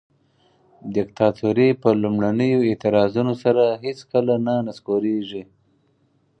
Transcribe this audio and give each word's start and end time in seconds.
دیکتاتوري 0.95 1.69
په 1.81 1.89
لومړنیو 2.01 2.59
اعتراضونو 2.69 3.33
سره 3.43 3.63
هیڅکله 3.85 4.33
نه 4.45 4.55
نسکوریږي. 4.67 5.43